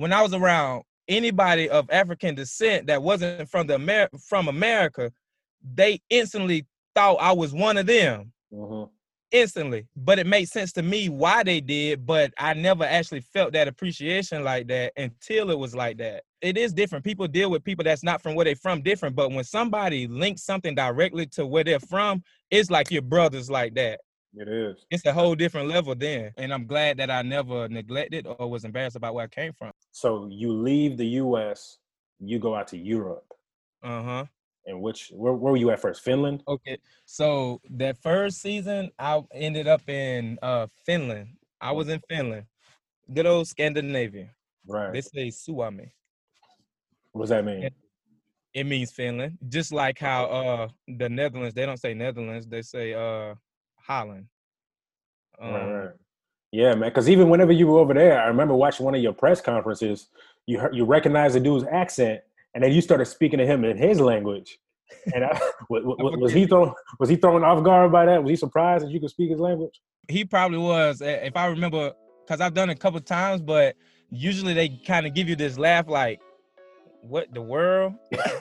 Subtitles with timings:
[0.00, 5.12] when I was around anybody of African descent that wasn't from the Amer- from America,
[5.74, 8.32] they instantly thought I was one of them.
[8.52, 8.84] hmm
[9.32, 9.86] Instantly.
[9.94, 13.68] But it made sense to me why they did, but I never actually felt that
[13.68, 16.24] appreciation like that until it was like that.
[16.40, 17.04] It is different.
[17.04, 20.42] People deal with people that's not from where they're from different, but when somebody links
[20.42, 24.00] something directly to where they're from, it's like your brothers like that.
[24.34, 24.84] It is.
[24.90, 26.32] It's a whole different level then.
[26.36, 29.69] And I'm glad that I never neglected or was embarrassed about where I came from.
[29.92, 31.78] So you leave the U.S.,
[32.20, 33.26] you go out to Europe,
[33.82, 34.24] Uh-huh.
[34.66, 36.02] and which where, where were you at first?
[36.02, 36.42] Finland.
[36.46, 36.78] Okay.
[37.06, 41.28] So that first season, I ended up in uh Finland.
[41.60, 42.46] I was in Finland.
[43.12, 44.30] Good old Scandinavia.
[44.66, 44.92] Right.
[44.92, 45.92] They say Suomi.
[47.12, 47.70] what does that mean?
[48.52, 49.38] It means Finland.
[49.48, 53.34] Just like how uh the Netherlands, they don't say Netherlands, they say uh
[53.88, 54.26] Holland.
[55.40, 55.94] Um, right, right.
[56.52, 56.90] Yeah, man.
[56.90, 60.08] Because even whenever you were over there, I remember watching one of your press conferences.
[60.46, 62.22] You heard, you recognized the dude's accent,
[62.54, 64.58] and then you started speaking to him in his language.
[65.14, 65.30] And I,
[65.68, 68.22] was, was, was he thrown was he thrown off guard by that?
[68.22, 69.80] Was he surprised that you could speak his language?
[70.10, 71.92] he probably was if i remember
[72.24, 73.76] because i've done it a couple times but
[74.10, 76.20] usually they kind of give you this laugh like
[77.02, 77.94] what the world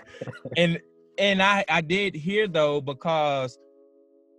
[0.58, 0.80] and
[1.18, 3.58] and i i did hear though because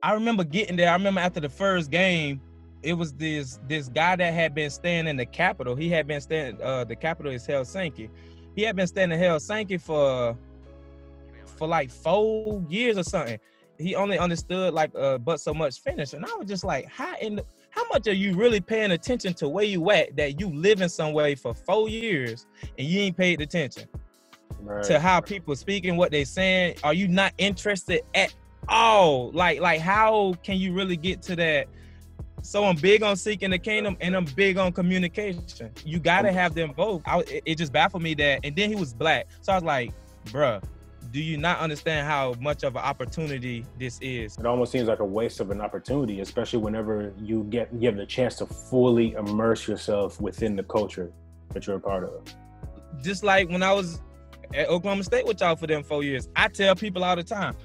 [0.03, 2.41] i remember getting there i remember after the first game
[2.83, 6.21] it was this this guy that had been staying in the capital he had been
[6.21, 8.09] staying uh the capital is helsinki
[8.57, 10.37] he had been staying in helsinki for
[11.45, 13.39] for like four years or something
[13.79, 17.17] he only understood like uh but so much Finnish, and I was just like, how
[17.17, 20.51] in the, how much are you really paying attention to where you at that you
[20.51, 22.47] living somewhere for four years
[22.79, 23.89] and you ain't paid attention
[24.63, 24.85] Right.
[24.85, 26.77] to how people speaking what they saying?
[26.85, 28.35] Are you not interested at
[28.69, 29.31] all?
[29.33, 31.67] Like like how can you really get to that?
[32.43, 35.71] So I'm big on seeking the kingdom and I'm big on communication.
[35.85, 37.03] You gotta have them both.
[37.07, 39.65] I, it, it just baffled me that, and then he was black, so I was
[39.65, 39.93] like,
[40.27, 40.63] bruh,
[41.13, 44.37] do you not understand how much of an opportunity this is?
[44.37, 47.97] It almost seems like a waste of an opportunity, especially whenever you get you have
[47.97, 51.13] the chance to fully immerse yourself within the culture
[51.53, 52.23] that you're a part of.
[53.03, 54.01] Just like when I was
[54.55, 57.57] at Oklahoma State with y'all for them four years, I tell people all the time,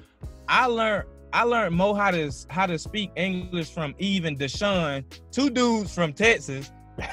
[0.48, 5.04] I learned I learned more how to how to speak English from Eve and Deshaun,
[5.32, 6.72] two dudes from Texas,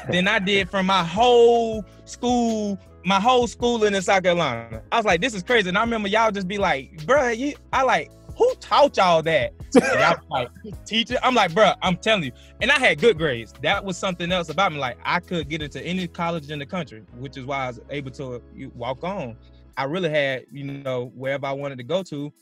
[0.09, 4.81] than I did from my whole school, my whole schooling in South Carolina.
[4.93, 5.71] I was like, this is crazy.
[5.71, 9.55] And I remember y'all just be like, bruh, you I like, who taught y'all that?
[9.75, 10.50] And y'all like,
[10.87, 11.19] teacher.
[11.25, 12.33] I'm like, bruh, I'm telling you.
[12.60, 13.53] And I had good grades.
[13.60, 14.78] That was something else about me.
[14.78, 17.81] Like I could get into any college in the country, which is why I was
[17.91, 18.41] able to
[18.77, 19.37] walk on.
[19.77, 22.33] I really had, you know, wherever I wanted to go to,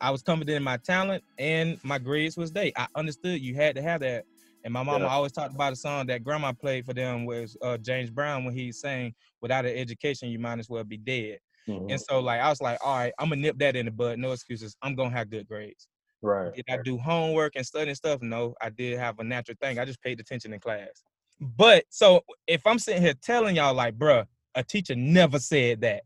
[0.00, 2.72] I was confident in my talent and my grades was they.
[2.76, 4.24] I understood you had to have that.
[4.64, 5.08] And my mama Yeah.
[5.08, 8.54] always talked about a song that grandma played for them was uh, James Brown when
[8.54, 11.86] he sang, "Without an education, you might as well be dead." Mhm.
[11.88, 14.18] And so, like, I was like, "All right, I'm gonna nip that in the bud.
[14.18, 14.76] No excuses.
[14.82, 15.86] I'm gonna have good grades."
[16.20, 16.54] Right.
[16.54, 18.22] Did I do homework and study and stuff?
[18.22, 19.78] No, I did have a natural thing.
[19.78, 21.04] I just paid attention in class.
[21.40, 26.04] But so if I'm sitting here telling y'all, like, bruh, a teacher never said that.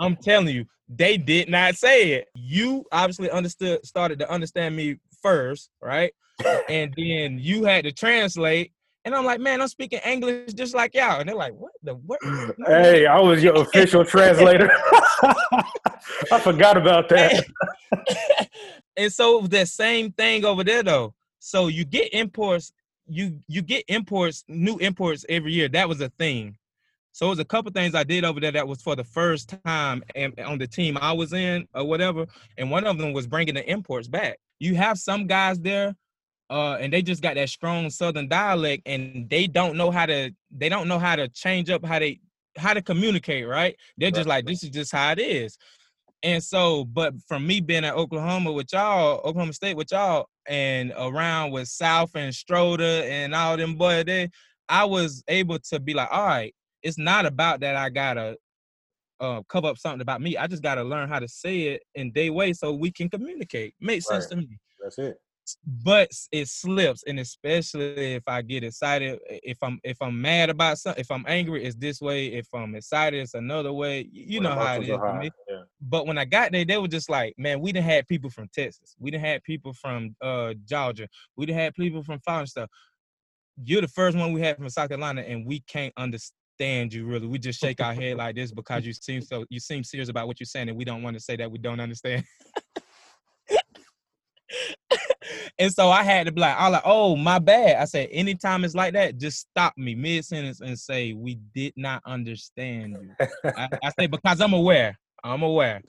[0.00, 2.28] I'm telling you, they did not say it.
[2.34, 6.12] You obviously understood, started to understand me first, right?
[6.68, 8.72] And then you had to translate.
[9.04, 11.20] And I'm like, man, I'm speaking English just like y'all.
[11.20, 12.18] And they're like, what the what?
[12.66, 14.70] Hey, I was your official translator.
[16.32, 17.44] I forgot about that.
[18.96, 21.14] and so the same thing over there though.
[21.38, 22.72] So you get imports,
[23.06, 25.68] you you get imports, new imports every year.
[25.68, 26.56] That was a thing.
[27.16, 29.54] So it was a couple things I did over there that was for the first
[29.64, 32.26] time and on the team I was in or whatever.
[32.58, 34.36] And one of them was bringing the imports back.
[34.58, 35.96] You have some guys there,
[36.50, 40.30] uh, and they just got that strong Southern dialect, and they don't know how to
[40.50, 42.20] they don't know how to change up how they
[42.58, 43.48] how to communicate.
[43.48, 43.76] Right?
[43.96, 45.56] They're just like this is just how it is.
[46.22, 50.92] And so, but from me being at Oklahoma with y'all, Oklahoma State with y'all, and
[50.98, 54.28] around with South and Stroder and all them boy,
[54.68, 58.36] I was able to be like, all right, it's not about that I gotta
[59.20, 60.36] uh, cover up something about me.
[60.36, 63.74] I just gotta learn how to say it in day way so we can communicate.
[63.80, 64.58] Makes sense to me.
[64.82, 65.18] That's it.
[65.84, 70.78] But it slips, and especially if I get excited, if I'm if I'm mad about
[70.78, 72.26] something, if I'm angry, it's this way.
[72.26, 74.08] If I'm excited, it's another way.
[74.12, 75.62] You When know how it is for me Yeah.
[75.80, 78.48] but when I got there, they were just like, man, we done had people from
[78.52, 78.96] Texas.
[78.98, 81.08] We done had people from uh Georgia.
[81.36, 82.70] We done had people from foreign stuff.
[83.62, 87.26] You're the first one we had from South Carolina, and we can't understand you really.
[87.26, 90.26] We just shake our head like this because you seem so you seem serious about
[90.26, 92.24] what you're saying, and we don't want to say that we don't understand.
[95.58, 97.76] and so I had to be like, I like, oh my bad.
[97.76, 101.72] I said, anytime it's like that, just stop me mid sentence and say, we did
[101.76, 103.26] not understand you.
[103.44, 104.98] I, I say because I'm aware.
[105.24, 105.82] I'm aware.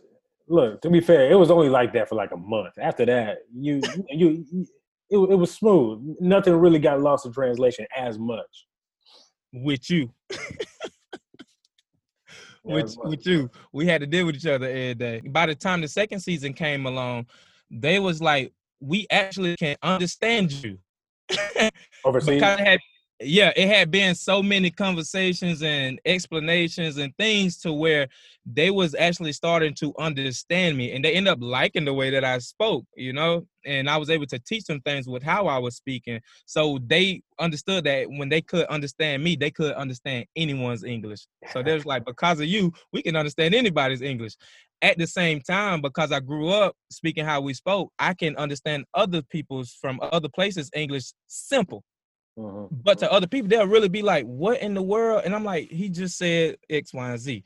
[0.48, 2.74] Look, to be fair, it was only like that for like a month.
[2.80, 4.66] After that, you you, you
[5.10, 6.16] it, it was smooth.
[6.20, 8.66] Nothing really got lost in translation as much.
[9.54, 10.12] With you.
[12.64, 13.50] with, with you.
[13.72, 15.22] We had to deal with each other every day.
[15.26, 17.28] By the time the second season came along,
[17.72, 20.78] they was like, we actually can understand you.
[22.06, 22.36] Overseas.
[22.36, 22.80] because it had,
[23.20, 28.08] yeah, it had been so many conversations and explanations and things to where
[28.46, 32.24] they was actually starting to understand me and they end up liking the way that
[32.24, 35.58] I spoke, you know, and I was able to teach them things with how I
[35.58, 36.22] was speaking.
[36.46, 41.26] So they understood that when they could understand me, they could understand anyone's English.
[41.52, 44.36] So there's like, because of you, we can understand anybody's English.
[44.84, 48.86] At the same time, because I grew up speaking how we spoke, I can understand
[48.94, 51.84] other people's from other places English simple.
[52.38, 52.68] Mhm.
[52.84, 55.70] But to other people, they'll really be like, "What in the world?" And I'm like,
[55.72, 57.44] "He just said X, Y, and Z,"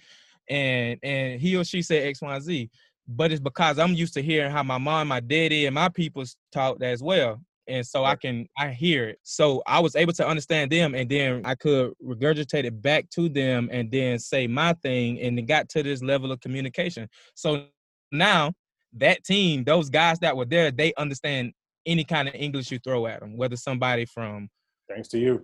[0.49, 2.69] and and he or she said X, Y, and Z.
[3.07, 6.35] But it's because I'm used to hearing how my mom, my daddy, and my people's
[6.51, 9.19] talked as well, and so I can I hear it.
[9.23, 13.29] So I was able to understand them, and then I could regurgitate it back to
[13.29, 17.07] them, and then say my thing, and it got to this level of communication.
[17.35, 17.67] So
[18.11, 18.53] now
[18.93, 21.53] that team, those guys that were there, they understand
[21.85, 24.49] any kind of English you throw at them, whether somebody from
[24.93, 25.43] Thanks to you.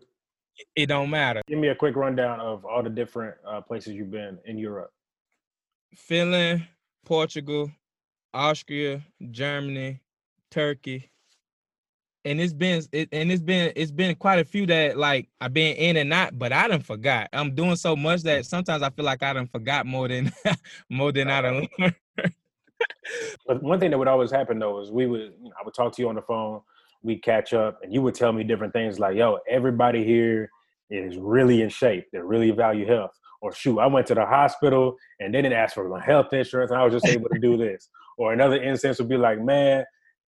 [0.75, 1.41] it don't matter.
[1.47, 4.91] Give me a quick rundown of all the different uh, places you've been in Europe.
[5.95, 6.67] Finland,
[7.05, 7.71] Portugal,
[8.33, 9.01] Austria,
[9.31, 10.01] Germany,
[10.51, 11.09] Turkey.
[12.25, 15.53] And it's been it, and it's been it's been quite a few that like I've
[15.53, 17.29] been in and out, but I done forgot.
[17.31, 20.33] I'm doing so much that sometimes I feel like I done forgot more than
[20.89, 21.95] more than I done learned.
[23.47, 25.73] But one thing that would always happen though is we would, you know, I would
[25.73, 26.61] talk to you on the phone,
[27.07, 30.51] we'd catch up, and you would tell me different things like, "Yo, everybody here
[30.91, 32.05] is really in shape.
[32.11, 33.11] They really value health."
[33.41, 36.69] Or shoot, I went to the hospital and they didn't ask for my health insurance,
[36.69, 37.89] and I was just able to do this.
[38.17, 39.85] Or another instance would be like, "Man,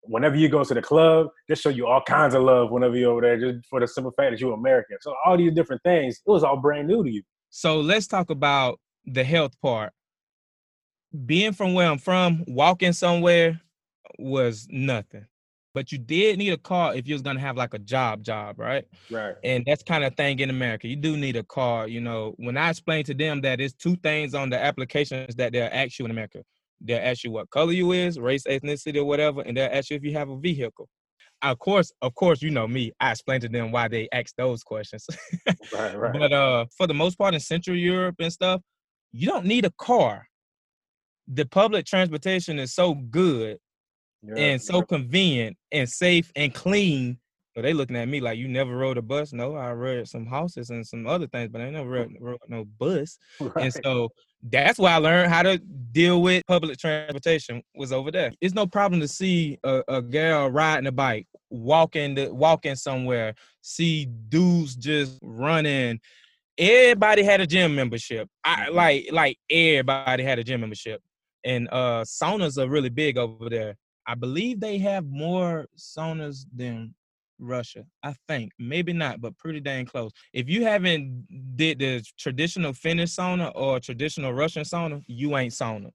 [0.03, 3.13] whenever you go to the club, they show you all kinds of love whenever you're
[3.13, 6.21] over there, just for the simple fact that you're American." So all these different things,
[6.27, 7.23] it was all brand new to you.
[7.51, 9.93] So let's talk about the health part.
[11.27, 13.61] Being from where I'm from, walking somewhere
[14.19, 15.27] was nothing.
[15.75, 18.59] But you did need a car if you was gonna have like a job job,
[18.59, 18.85] right?
[19.11, 19.35] Right.
[19.43, 20.87] And that's kind of thing in America.
[20.87, 21.89] You do need a car.
[21.89, 25.53] You know, when I explain to them that it's two things on the applications that
[25.53, 26.43] they'll ask you in America.
[26.81, 29.97] They'll ask you what color you is, race, ethnicity, or whatever, and they'll ask you
[29.97, 30.89] if you have a vehicle.
[31.43, 32.93] Of course, of course, you know me.
[33.01, 35.07] I explain to them why they ask those questions.
[35.73, 35.95] Right.
[35.99, 36.13] Right.
[36.13, 38.61] But uh, for the most part in Central Europe and stuff,
[39.13, 40.27] you don't need a car.
[41.27, 43.59] The public transportation is so good
[44.27, 47.19] Yeah, and so convenient and safe and clean.
[47.55, 49.33] So they looking at me like you never rode a bus.
[49.33, 52.65] No, I rode some houses and some other things, but I never rode, rode no
[52.65, 53.17] bus.
[53.39, 53.65] Right.
[53.67, 54.09] And so
[54.43, 58.33] that's why I learned how to deal with public transportation was over there.
[58.41, 63.35] It's no problem to see a, a girl riding a bike, walking the walking somewhere,
[63.61, 66.01] see dudes just running.
[66.59, 68.29] Everybody had a gym membership.
[68.45, 68.75] I Mhm.
[68.75, 71.03] like like everybody had a gym membership.
[71.45, 73.77] And uh saunas are really big over there.
[74.07, 76.95] I believe they have more saunas than
[77.39, 77.85] Russia.
[78.03, 80.13] I think maybe not, but pretty dang close.
[80.33, 85.91] If you haven't did the traditional Finnish sauna or traditional Russian sauna, you ain't sauna.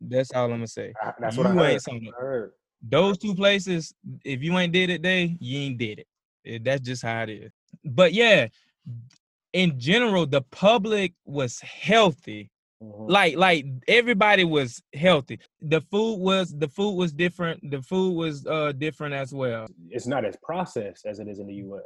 [0.00, 0.92] That's all I'm gonna say.
[1.00, 1.70] I- That's you what I heard.
[1.72, 2.08] ain't sauna.
[2.16, 2.52] I heard.
[2.82, 3.92] Those two places,
[4.24, 6.06] if you ain't did it they you ain't did it.
[6.46, 7.52] Eh, That's just how it is.
[7.84, 8.48] But yeah,
[9.52, 12.50] in general, the public was healthy
[12.82, 13.10] Mhm.
[13.10, 18.46] like like everybody was healthy the food was the food was different the food was
[18.46, 21.82] uh different as well It's not as processed as it is in the U.S.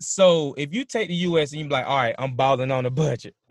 [0.00, 2.84] so if you take the us and you be like all right i'm balling on
[2.84, 3.34] a budget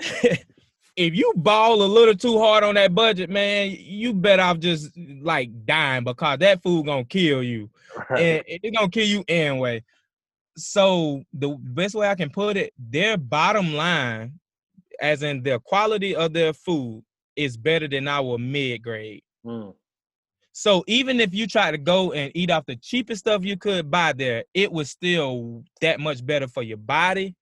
[0.96, 4.92] if you ball a little too hard on that budget man you better off just
[5.24, 7.68] like dying because that food gonna kill you
[8.12, 8.22] Right.
[8.22, 9.84] and it's gonna kill you anyway.
[10.56, 14.40] So the best way I can put it, their bottom line,
[15.02, 17.04] as in the quality of their food,
[17.36, 19.24] is better than our mid grade.
[19.46, 19.74] Mm.
[20.52, 23.90] So even if you try to go and eat off the cheapest stuff you could
[23.90, 27.36] buy there, it was still that much better for your body,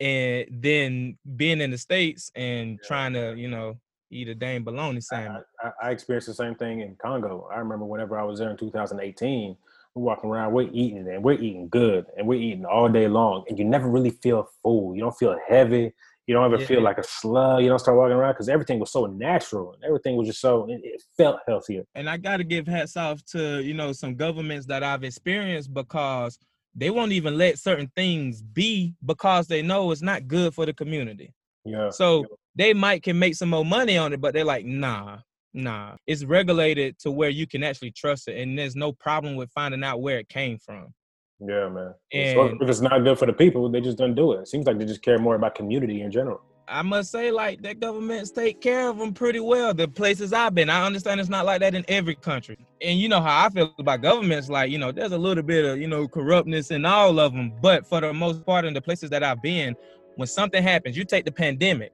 [0.00, 2.86] and then being in the states and Yeah.
[2.88, 3.78] trying to, you know,
[4.10, 5.44] eat a dang bologna I, sandwich.
[5.62, 7.48] I, I experienced the same thing in Congo.
[7.52, 9.56] I remember whenever I was there in 2018,
[9.94, 13.44] we're walking around, we're eating and we're eating good and we're eating all day long,
[13.48, 14.94] and you never really feel full.
[14.94, 15.92] You don't feel heavy.
[16.26, 16.66] You don't ever Yeah.
[16.66, 17.62] feel like a slug.
[17.62, 20.66] You don't start walking around because everything was so natural and everything was just so
[20.68, 21.84] it, it felt healthier.
[21.94, 25.72] and I got to give hats off to you know some governments that I've experienced
[25.72, 26.38] because
[26.74, 30.74] they won't even let certain things be because they know it's not good for the
[30.74, 31.32] community.
[31.64, 31.90] Yeah.
[31.90, 35.18] So they might can make some more money on it, but they're like, nah,
[35.54, 35.96] nah.
[36.06, 39.82] It's regulated to where you can actually trust it, and there's no problem with finding
[39.84, 40.92] out where it came from.
[41.40, 41.94] Yeah, man.
[42.12, 44.40] So if it's not good for the people, they just don't do it.
[44.40, 46.40] It seems like they just care more about community in general.
[46.68, 49.72] I must say, like that governments take care of them pretty well.
[49.72, 52.58] The places I've been, I understand it's not like that in every country.
[52.82, 55.64] And you know how I feel about governments, like you know, there's a little bit
[55.64, 57.52] of you know corruptness in all of them.
[57.62, 59.76] But for the most part, in the places that I've been,
[60.16, 61.92] when something happens, you take the pandemic.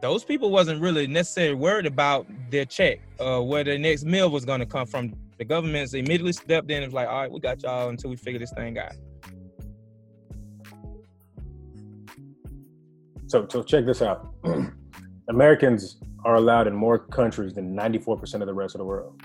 [0.00, 4.44] Those people wasn't really necessarily worried about their check, uh, where their next meal was
[4.44, 5.14] going to come from.
[5.38, 8.16] The governments immediately stepped in and was like, "All right, we got y'all until we
[8.16, 8.92] figure this thing out."
[13.26, 14.32] So, so check this out.
[15.28, 19.20] Americans are allowed in more countries than 94% of the rest of the world.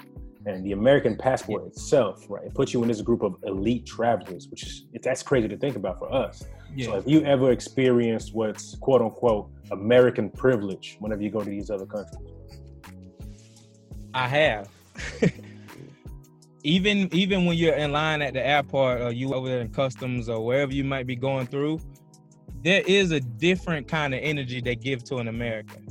[0.46, 4.48] And the American passport itself, right, it puts you in this group of elite travelers,
[4.50, 6.40] which is that's crazy to think about for us.
[6.40, 11.50] So Yeah, have you ever experienced what's quote unquote American privilege whenever you go to
[11.50, 12.32] these other countries?
[14.14, 14.70] I have.
[16.64, 20.30] even even when you're in line at the airport or you over there in customs
[20.30, 21.80] or wherever you might be going through,
[22.64, 25.88] there is a different kind of energy they give to an American.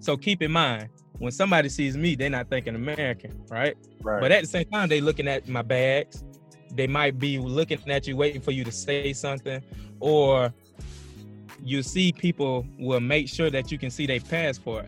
[0.00, 3.76] So keep in mind, when somebody sees me, they're not thinking American, right?
[4.02, 4.20] Right.
[4.20, 6.24] But at the same time, they looking at my bags.
[6.72, 9.62] They might be looking at you, waiting for you to say something,
[10.00, 10.52] or
[11.62, 14.86] you see people will make sure that you can see their passport.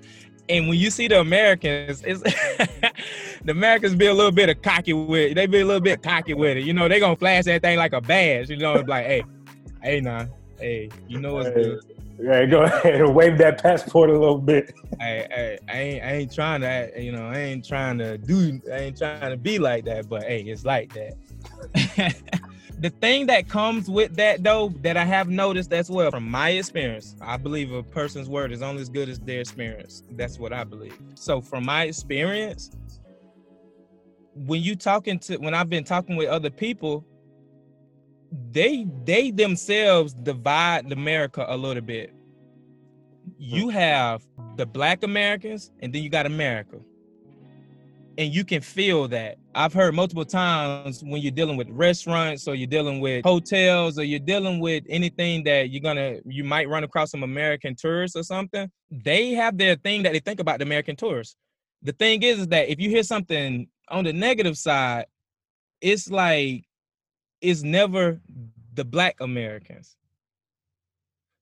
[0.49, 2.21] And when you see the Americans, it's
[3.45, 5.35] the Americans be a little bit of cocky with it.
[5.35, 6.65] They be a little bit cocky with it.
[6.65, 8.51] You know, they gonna flash that thing like a badge.
[8.51, 9.25] You know, it's like, hey,
[9.83, 10.27] hey, nah,
[10.59, 11.81] hey, you know what's good.
[12.21, 14.73] yeah, go ahead and wave that passport a little bit.
[15.01, 18.61] I, I, I ain't I ain't trying to you know I ain't trying to do
[18.73, 21.17] I ain't trying to be like that but hey it's like that
[22.79, 26.51] the thing that comes with that though that I have noticed as well from my
[26.51, 30.03] experience I believe a person's word is only as good as their experience.
[30.11, 30.97] That's what I believe.
[31.15, 32.71] So from my experience
[34.35, 37.05] when you talking to when I've been talking with other people
[38.51, 42.13] they they themselves divide America a little bit.
[43.39, 43.71] You hmm.
[43.71, 46.79] have the black Americans and then you got America.
[48.19, 49.39] And you can feel that.
[49.55, 54.05] I've heard multiple times when you're dealing with restaurants or you're dealing with hotels or
[54.05, 58.23] you're dealing with anything that you're gonna you might run across some American tourists or
[58.23, 58.71] something.
[58.91, 61.37] They have their thing that they think about the American tourists.
[61.83, 65.07] The thing is, is that if you hear something on the negative side,
[65.81, 66.65] it's like
[67.41, 68.21] it's never
[68.75, 69.97] the black Americans.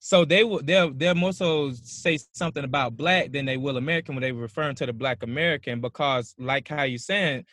[0.06, 4.14] So they will they'll they'll more so say something about black than they will American
[4.14, 7.46] when they referring to the black American because like how you saying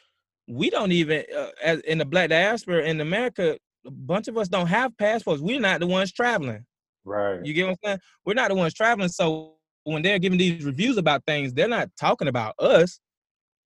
[0.50, 4.50] we don't even uh, as in the black diaspora in America a bunch of us
[4.50, 5.42] don't have passports.
[5.42, 6.66] We're not the ones traveling.
[7.06, 7.40] Right.
[7.46, 8.00] you get what I'm saying?
[8.26, 9.08] We're not the ones traveling.
[9.08, 9.54] So
[9.86, 13.00] when they're giving these reviews about things they're not talking about us.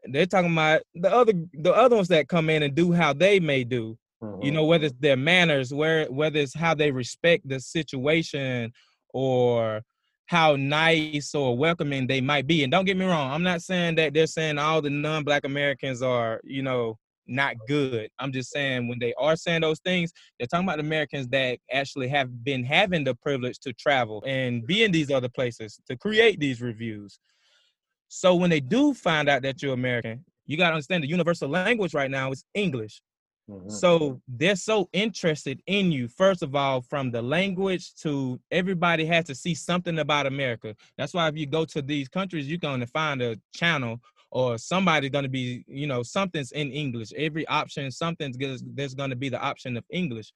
[0.03, 3.39] They're talking about the other the other ones that come in and do how they
[3.39, 3.97] may do
[4.39, 4.53] you Mhm.
[4.55, 8.71] know whether it's their manners where whether it's how they respect the situation
[9.13, 9.81] or
[10.27, 12.63] how nice or welcoming they might be.
[12.63, 16.01] And don't get me wrong i'm not saying that they're saying all the non-black americans
[16.01, 18.09] are you know not good.
[18.19, 22.07] I'm just saying when they are saying those things they're talking about americans that actually
[22.09, 26.39] have been having the privilege to travel and be in these other places to create
[26.39, 27.17] these reviews.
[28.09, 31.49] So when they do find out that you're american you got to understand the universal
[31.49, 33.01] language right now is english
[33.49, 33.71] Mhm.
[33.71, 39.25] so they're so interested in you, first of all, from the language to everybody has
[39.25, 40.75] to see something about America.
[40.97, 44.57] That's why if you go to these countries, you're going to find a channel or
[44.57, 47.13] somebody's going to be, you know, something's in English.
[47.15, 50.31] Every option, something's there's, there's going to be the option of English.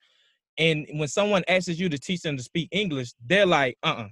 [0.56, 4.08] And when someone asks you to teach them to speak English, they're like, uh uh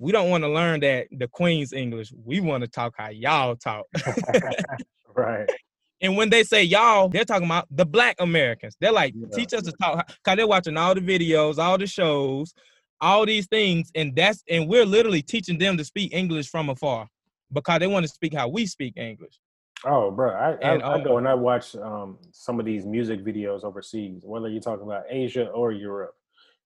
[0.00, 2.12] we don't want to learn that the Queen's English.
[2.24, 3.86] We want to talk how y'all talk.
[5.16, 5.50] right.
[6.00, 8.76] And when they say y'all, they're talking about the black Americans.
[8.80, 9.28] They're like, Yeah.
[9.32, 12.54] teach us to talk because they're watching all the videos, all the shows,
[13.00, 17.08] all these things, and that's and we're literally teaching them to speak English from afar
[17.52, 19.38] because they want to speak how we speak English.
[19.84, 22.84] Oh, bro, I, And, I, I uh, go and I watch um, some of these
[22.84, 26.14] music videos overseas, whether you're talking about Asia or Europe,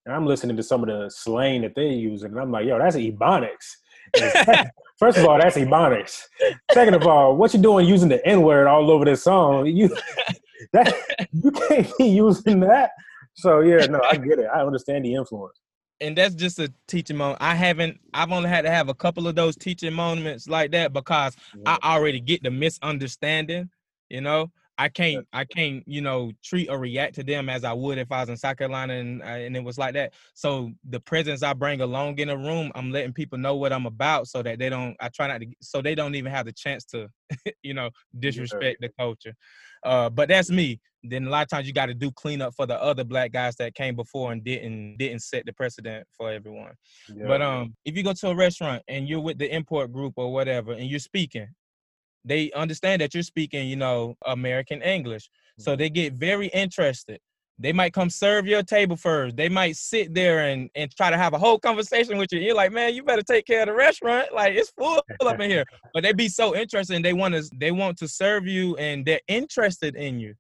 [0.07, 2.79] and I'm listening to some of the slang that they use, and I'm like, yo,
[2.79, 3.77] that's Ebonics.
[4.99, 6.23] First of all, that's Ebonics.
[6.73, 9.67] Second of all, what you doing using the N word all over this song?
[9.67, 9.89] You
[10.73, 10.95] that
[11.33, 12.91] you can't be using that.
[13.35, 14.47] So yeah, no, I get it.
[14.55, 15.59] I understand the influence.
[16.01, 17.39] and that's just a teaching moment.
[17.41, 17.99] I haven't.
[18.13, 21.35] I've only had to have a couple of those teaching moments like that because.
[21.67, 23.71] I already get the misunderstanding.
[24.09, 24.51] You know,
[24.83, 25.25] I can't.
[25.33, 25.85] I can't.
[25.87, 28.57] You know, treat or react to them as I would if I was in South
[28.57, 30.13] Carolina and uh, and it was like that.
[30.35, 33.87] So the presence I bring along in a room, I'm letting people know what I'm
[33.87, 34.97] about, so that they don't.
[34.99, 35.47] I try not to.
[35.61, 37.07] So they don't even have the chance to,
[37.63, 38.89] you know, disrespect yeah.
[38.89, 39.35] the culture.
[39.85, 40.81] Uh, but that's me.
[41.05, 43.55] Then a lot of times you got to do cleanup for the other black guys
[43.57, 46.73] that came before and didn't didn't set the precedent for everyone.
[47.09, 47.27] Yeah.
[47.29, 50.33] But um, if you go to a restaurant and you're with the import group or
[50.33, 51.47] whatever, and you're speaking,
[52.25, 55.79] they understand that you're speaking, you know, American English, so mm-hmm.
[55.79, 57.21] they get very interested.
[57.59, 59.37] They might come serve your table first.
[59.37, 62.41] They might sit there and, and try to have a whole conversation with you.
[62.41, 64.35] You're like, man, you better take care of the restaurant.
[64.35, 65.65] Like it's full up in here.
[65.95, 69.05] But they be so interested and they want to they want to serve you and
[69.05, 70.35] they're interested in you.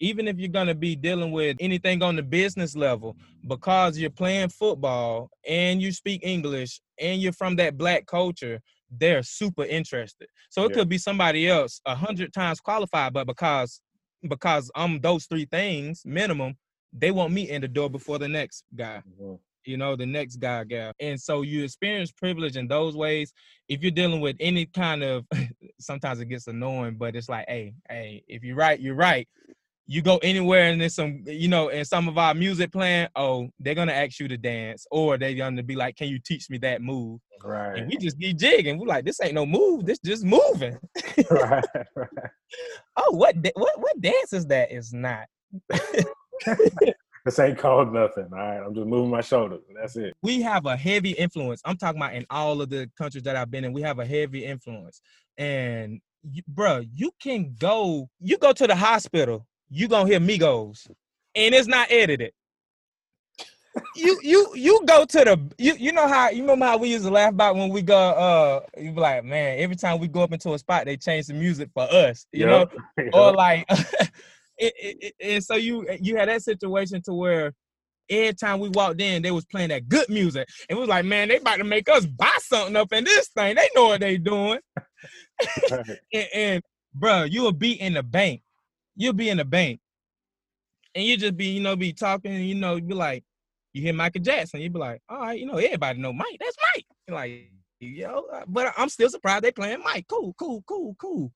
[0.00, 4.48] Even if you're gonna be dealing with anything on the business level, because you're playing
[4.48, 8.60] football and you speak English and you're from that black culture,
[8.98, 10.28] they're super interested.
[10.50, 10.76] So it yeah.
[10.78, 13.80] could be somebody else a hundred times qualified, but because
[14.28, 16.54] because I'm those three things minimum,
[16.92, 19.02] they want me in the door before the next guy.
[19.08, 19.34] Mm-hmm.
[19.64, 20.92] You know, the next guy, gal.
[20.98, 23.32] And so you experience privilege in those ways.
[23.68, 25.24] If you're dealing with any kind of
[25.80, 29.28] sometimes it gets annoying, but it's like, hey, hey, if you're right, you're right
[29.92, 33.50] you go anywhere and there's some, you know, in some of our music playing, oh,
[33.60, 36.56] they're gonna ask you to dance, or they're gonna be like, "Can you teach me
[36.58, 37.76] that move?" Right.
[37.76, 38.78] And we just be jigging.
[38.78, 39.84] We're like, "This ain't no move.
[39.84, 40.78] This just moving."
[41.30, 42.08] right, right.
[42.96, 44.72] Oh, what what what dance is that?
[44.72, 45.26] It's not.
[45.68, 48.28] this ain't called nothing.
[48.32, 49.60] All right, I'm just moving my shoulders.
[49.78, 50.14] That's it.
[50.22, 51.60] We have a heavy influence.
[51.66, 53.74] I'm talking about in all of the countries that I've been in.
[53.74, 55.02] We have a heavy influence,
[55.36, 58.08] and you, bro, you can go.
[58.20, 60.86] You go to the hospital you gonna hear Migos,
[61.34, 62.32] and it's not edited.
[63.96, 67.04] you you you go to the you you know how you remember how we used
[67.04, 70.22] to laugh about when we go uh you be like man every time we go
[70.22, 72.48] up into a spot they change the music for us you yep.
[72.48, 72.82] know?
[72.98, 73.10] Yep.
[73.14, 77.54] or like it, it, it, and so you you had that situation to where
[78.10, 80.46] every time we walked in they was playing that good music.
[80.68, 83.28] And we was like man they about to make us buy something up in this
[83.28, 83.56] thing.
[83.56, 84.60] They know what they doing.
[86.12, 86.62] And, and
[86.94, 88.42] bro you will be in the bank
[88.96, 89.80] you'll be in the bank
[90.94, 93.24] and you just be, you know, be talking, you know, be like,
[93.72, 96.36] you hear Michael Jackson, you be like, all right, you know, everybody know Mike.
[96.38, 96.84] That's Mike.
[97.08, 97.50] You're like,
[97.80, 100.06] yo, but I'm still surprised they playing Mike.
[100.08, 101.32] Cool, cool, cool, cool.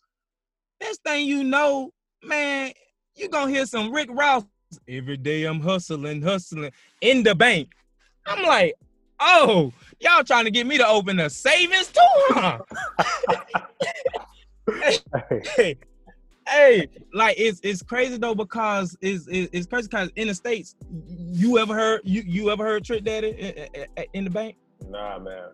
[0.80, 1.90] Next thing you know,
[2.22, 2.72] man,
[3.14, 4.44] you gonna hear some Rick Ross.
[4.88, 7.70] Every day I'm hustling, hustling in the bank.
[8.26, 8.74] I'm like,
[9.20, 12.00] oh, y'all trying to get me to open a savings too,
[12.34, 12.58] huh?
[15.56, 15.78] hey,
[16.48, 21.58] hey, like it's it's crazy though because it's it's, crazy because in the states, you
[21.58, 24.56] ever heard you you ever heard Trick Daddy in, in the bank?
[24.88, 25.48] Nah, man,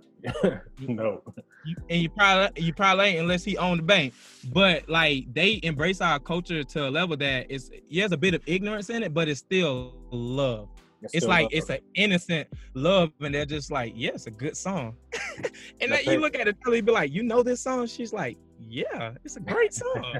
[0.80, 1.22] no.
[1.64, 4.14] You, and you probably you probably ain't unless he owned the bank.
[4.52, 8.42] But like they embrace our culture to a level that it's there's a bit of
[8.46, 10.68] ignorance in it, but it's still love.
[11.02, 11.50] It's, it's like love.
[11.52, 14.94] it's an innocent love, and they're just like, yeah, it's a good song.
[15.80, 17.86] and then you look at it, and be like, you know this song?
[17.86, 20.14] She's like, yeah, it's a great song.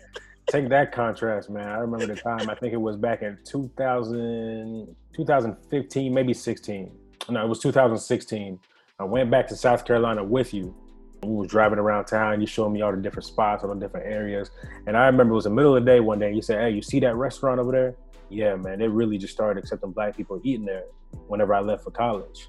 [0.50, 1.68] Take that contrast, man.
[1.68, 6.90] I remember the time, I think it was back in 2000, 2015, maybe 16.
[7.28, 8.58] No, it was 2016.
[8.98, 10.74] I went back to South Carolina with you.
[11.22, 12.40] We was driving around town.
[12.40, 14.50] You showed me all the different spots, all the different areas.
[14.86, 16.32] And I remember it was the middle of the day one day.
[16.32, 17.94] You said, Hey, you see that restaurant over there?
[18.30, 18.78] Yeah, man.
[18.78, 20.84] They really just started accepting black people eating there
[21.26, 22.48] whenever I left for college.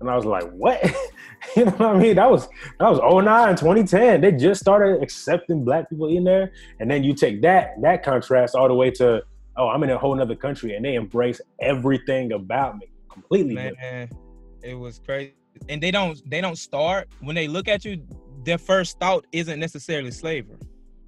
[0.00, 0.82] And I was like, what?
[1.56, 2.16] you know what I mean?
[2.16, 4.20] That was that was 09, 2010.
[4.20, 6.52] They just started accepting black people in there.
[6.80, 9.22] And then you take that, that contrast all the way to,
[9.56, 13.54] oh, I'm in a whole nother country and they embrace everything about me completely.
[13.54, 14.12] Man, different.
[14.62, 15.34] it was crazy.
[15.68, 18.02] And they don't they don't start when they look at you,
[18.44, 20.58] their first thought isn't necessarily slavery.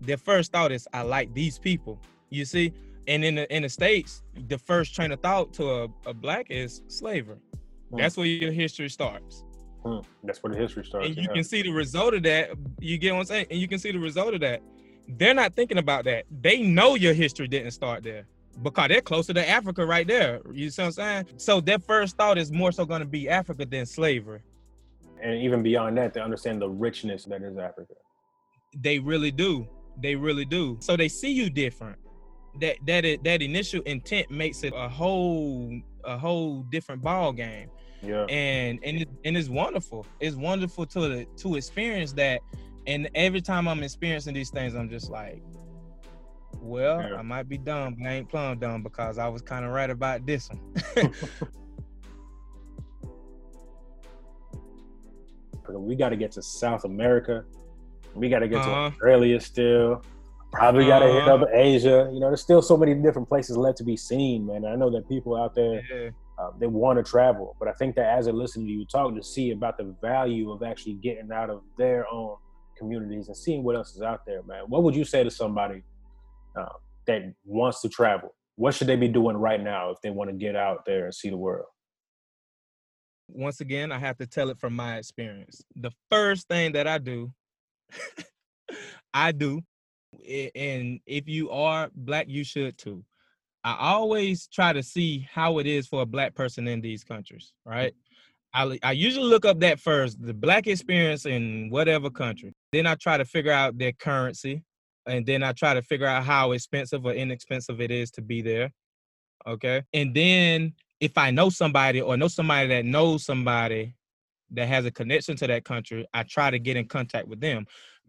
[0.01, 2.01] Their first thought is, I like these people.
[2.31, 2.73] You see?
[3.07, 6.47] And in the in the States, the first train of thought to a, a black
[6.51, 7.39] is slavery.
[7.91, 7.99] Hmm.
[7.99, 9.45] That's where your history starts.
[9.85, 9.99] Hmm.
[10.25, 11.07] That's where the history starts.
[11.07, 11.35] And you yeah.
[11.35, 12.51] can see the result of that.
[12.81, 13.47] You get what I'm saying?
[13.51, 14.63] And you can see the result of that.
[15.09, 16.25] They're not thinking about that.
[16.43, 18.27] They know your history didn't start there
[18.63, 20.41] because they're closer to Africa right there.
[20.53, 21.27] You see what I'm saying?
[21.37, 24.41] So their first thought is more so going to be Africa than slavery.
[25.23, 27.95] And even beyond that, they understand the richness that is Africa.
[28.77, 29.67] They really do.
[30.01, 30.77] They really do.
[30.81, 31.99] So they see you different.
[32.61, 37.71] That that that initial intent makes it a whole a whole different ball game.
[38.03, 38.25] Yeah.
[38.25, 40.07] And and it, and it's wonderful.
[40.21, 42.41] It's wonderful to to experience that.
[42.87, 45.43] And every time I'm experiencing these things, I'm just like,
[46.61, 47.17] well, yeah.
[47.17, 49.91] I might be dumb, but I ain't plumb dumb because I was kind of right
[49.91, 51.13] about this one.
[55.71, 57.45] We got to get to South America.
[58.15, 58.71] We got to get uh-huh.
[58.71, 60.03] to Australia still.
[60.51, 61.21] Probably got to uh-huh.
[61.21, 62.11] hit up Asia.
[62.11, 64.65] You know, there's still so many different places left to be seen, man.
[64.65, 66.11] I know that people out there yeah.
[66.39, 69.15] Uh, they want to travel, but I think that as a listener to you talk
[69.15, 72.37] to see about the value of actually getting out of their own
[72.79, 74.65] communities and seeing what else is out there, man.
[74.69, 75.83] What would you say to somebody
[76.57, 76.67] uh,
[77.07, 78.35] that wants to travel?
[78.55, 81.15] What should they be doing right now if they want to get out there and
[81.15, 81.67] see the world?
[83.29, 85.63] Once again, I have to tell it from my experience.
[85.75, 87.33] The first thing that I do,
[89.13, 89.61] I do,
[90.55, 93.05] and if you are black, you should too.
[93.65, 97.53] I always try to see how it is for a black person in these countries,
[97.65, 97.95] right?
[98.55, 102.55] I, I usually look up that first, the black experience in whatever country.
[102.73, 104.63] Then I try to figure out their currency,
[105.07, 108.43] and then I try to figure out how expensive or inexpensive it is to be
[108.43, 108.71] there.
[109.47, 109.83] Okay.
[109.93, 113.95] And then if I know somebody or know somebody that knows somebody
[114.51, 117.67] that has a connection to that country, I try to get in contact with them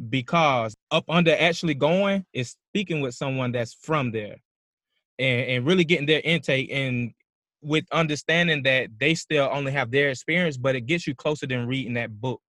[0.10, 4.38] because up under actually going is speaking with someone that's from there
[5.20, 7.14] and, and really getting their intake and
[7.62, 11.68] with understanding that they still only have their experience, but it gets you closer than
[11.68, 12.42] reading that book.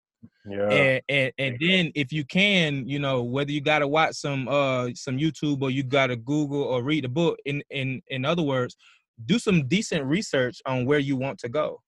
[0.47, 0.69] Yeah.
[0.69, 4.91] And, and and then if you can, you know, whether you gotta watch some uh
[4.95, 8.77] some YouTube or you gotta Google or read a book, in in in other words,
[9.27, 11.81] do some decent research on where you want to go.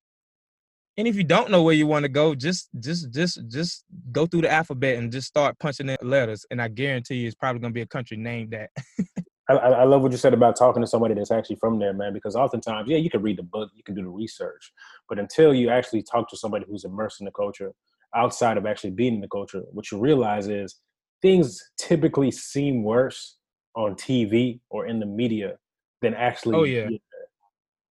[0.99, 4.27] And if you don't know where you want to go, just just just just go
[4.27, 6.45] through the alphabet and just start punching in letters.
[6.51, 8.71] And I guarantee you, it's probably gonna be a country named that.
[9.49, 12.13] I, I, love what you said about talking to somebody that's actually from there, man.
[12.13, 14.73] Because oftentimes, yeah, you can read the book, you can do the research,
[15.09, 17.73] but until you actually talk to somebody who's immersed in the culture,
[18.15, 20.77] outside of actually being in the culture, what you realize is
[21.23, 23.37] things typically seem worse
[23.75, 25.57] on TV or in the media
[26.03, 26.57] than actually.
[26.57, 26.89] Oh yeah.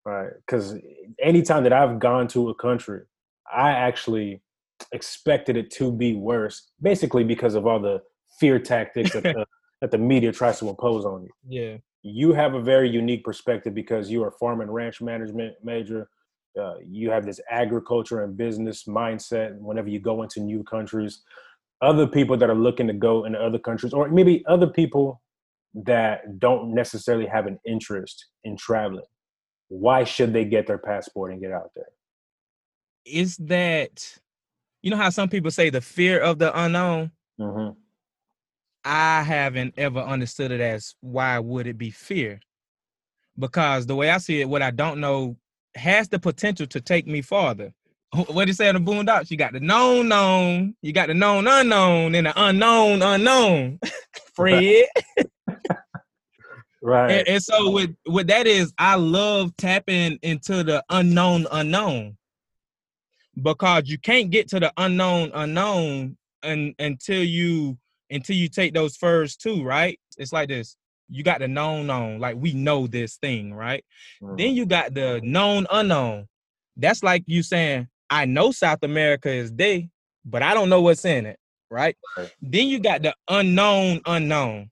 [0.05, 0.75] Right, because
[1.21, 3.01] anytime that I've gone to a country,
[3.51, 4.41] I actually
[4.91, 8.01] expected it to be worse, basically because of all the
[8.39, 9.45] fear tactics that the,
[9.81, 11.29] that the media tries to impose on you.
[11.47, 15.55] Yeah, you have a very unique perspective because you are a farm and ranch management
[15.63, 16.09] major.
[16.59, 21.21] Uh, you have this agriculture and business mindset whenever you go into new countries
[21.81, 25.21] other people that are looking to go into other countries or maybe other people
[25.73, 29.05] that don't necessarily have an interest in traveling
[29.67, 31.91] why should they get their passport and get out there
[33.05, 34.17] is that
[34.81, 37.79] you know how some people say the fear of the unknown mm-hmm.
[38.89, 42.39] I haven't ever understood it as why would it be fear
[43.37, 45.37] because the way i see it what i don't know
[45.75, 47.73] has the potential to take me farther.
[48.11, 49.29] What do you say on the Boondocks?
[49.29, 53.79] You got the known known, you got the known unknown, and the unknown unknown.
[54.33, 54.85] Fred.
[56.81, 57.11] right.
[57.11, 62.17] And, and, so with what that is, I love tapping into the unknown unknown
[63.39, 67.77] because you can't get to the unknown unknown and until you
[68.09, 69.63] until you take those first two.
[69.63, 69.99] Right?
[70.17, 70.75] It's like this
[71.09, 73.83] you got the known known, like we know this thing, right?
[74.21, 74.35] Mm-hmm.
[74.35, 76.27] Then you got the known unknown.
[76.77, 79.89] That's like you saying, I know South America is day,
[80.23, 81.97] but I don't know what's in it, right?
[82.17, 82.31] right?
[82.41, 84.69] Then you got the unknown unknown.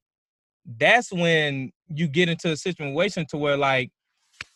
[0.64, 3.90] That's when you get into a situation to where like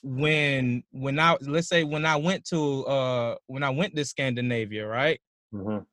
[0.03, 4.87] when when I let's say when I went to uh when I went to Scandinavia,
[4.87, 5.21] right?
[5.53, 5.85] Mm-hmm.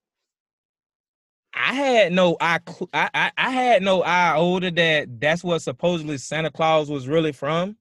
[1.60, 2.60] I had no I,
[2.94, 7.76] I I had no iota that that's what supposedly Santa Claus was really from,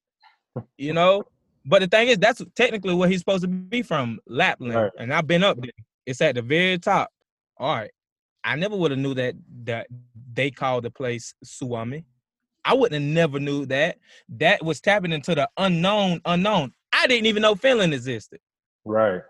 [0.77, 1.23] you know.
[1.65, 4.91] But the thing is, that's technically where he's supposed to be from, Lapland, right.
[4.99, 5.71] and I've been up there.
[6.07, 7.11] It's at the very top.
[7.57, 7.91] All right,
[8.43, 9.87] I never would have knew that that
[10.33, 12.05] they called the place Suomi.
[12.65, 13.99] I wouldn't have never knew that.
[14.29, 16.73] That was tapping into the unknown, unknown.
[16.93, 18.41] I didn't even know Finland existed.
[18.85, 19.23] Right.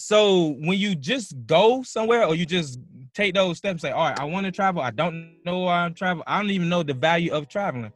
[0.00, 2.80] So when you just go somewhere or you just
[3.12, 4.80] take those steps, say, all right, I want to travel.
[4.80, 6.24] I don't know why I'm traveling.
[6.26, 7.92] I don't even know the value of traveling.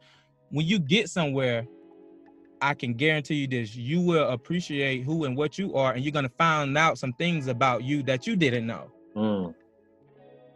[0.49, 1.65] When you get somewhere,
[2.61, 6.11] I can guarantee you this: you will appreciate who and what you are, and you're
[6.11, 8.91] gonna find out some things about you that you didn't know.
[9.15, 9.55] Mm.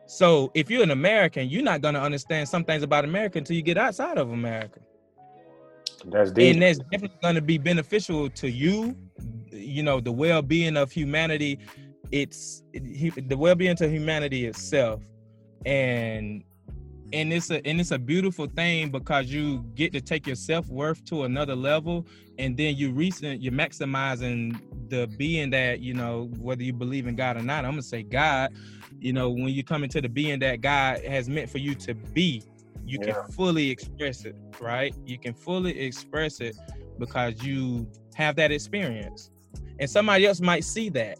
[0.05, 3.63] So if you're an American, you're not gonna understand some things about America until you
[3.63, 4.79] get outside of America.
[6.05, 6.53] That's deep.
[6.53, 8.95] And that's definitely gonna be beneficial to you,
[9.59, 11.59] you know the well-being of humanity
[12.11, 15.01] it's the well-being to humanity itself.
[15.65, 16.43] And
[17.11, 21.03] and it's a and it's a beautiful thing because you get to take your self-worth
[21.05, 22.05] to another level
[22.37, 27.15] and then you recent you're maximizing the being that you know whether you believe in
[27.15, 27.65] god or not.
[27.65, 28.53] I'm gonna say god
[28.99, 31.95] you know when you come into the being that god has meant for you to
[31.95, 32.43] be
[32.85, 33.13] you yeah.
[33.13, 34.93] can fully express it right?
[35.03, 36.55] You can fully express it
[36.99, 39.31] because you have that experience
[39.79, 41.17] and somebody else might see that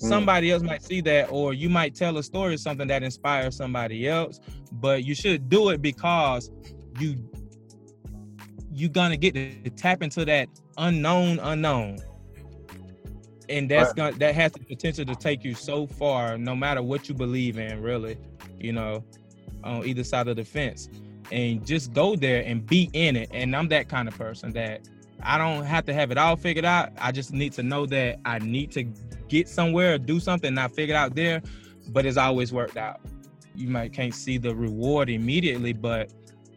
[0.00, 0.08] hmm.
[0.08, 3.56] somebody else might see that, or you might tell a story or something that inspires
[3.56, 4.40] somebody else.
[4.72, 6.50] But you should do it because
[6.98, 7.16] you
[8.72, 11.98] you're gonna get to tap into that unknown unknown
[13.48, 13.96] and that's right.
[13.96, 17.56] gonna that has the potential to take you so far no matter what you believe
[17.56, 18.16] in really
[18.58, 19.04] you know
[19.62, 20.88] on either side of the fence
[21.30, 24.88] and just go there and be in it and i'm that kind of person that
[25.24, 26.90] i don't have to have it all figured out.
[26.98, 28.84] I just need to know that i need to
[29.28, 31.42] get somewhere or do something not figured out there
[31.88, 33.00] but it's always worked out.
[33.54, 36.12] You might can't see the reward immediately but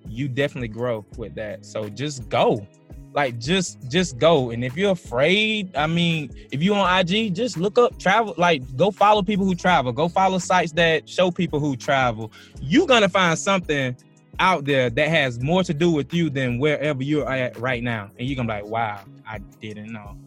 [0.08, 1.66] you definitely grow with that.
[1.66, 2.66] So just go.
[3.14, 4.52] Like just just go.
[4.52, 8.64] And if you're afraid i mean if you on ig just look up travel like
[8.76, 9.92] go follow people who travel.
[9.92, 12.32] Go follow sites that show people who travel.
[12.62, 13.96] You're gonna find something
[14.40, 18.12] out there that has more to do with you than wherever you're at right now.
[18.18, 20.18] And you're gonna be like wow i didn't know.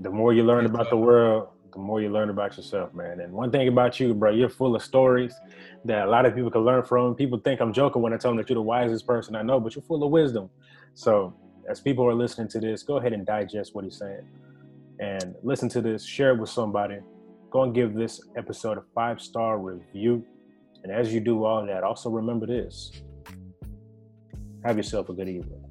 [0.00, 3.20] The more you learn about the world the more you learn about yourself man.
[3.20, 5.34] And one thing about you bro you're full of stories
[5.84, 7.14] that a lot of people can learn from.
[7.14, 9.60] People think i'm joking when i tell them that you're the wisest person i know
[9.60, 10.50] but you're full of wisdom.
[10.94, 11.34] So
[11.68, 14.26] as people are listening to this, go ahead and digest what he's saying.
[15.00, 16.98] And listen to this, share it with somebody.
[17.50, 20.24] Go and give this episode a five star review.
[20.84, 22.92] And as you do all that, also remember this
[24.64, 25.63] have yourself a good evening.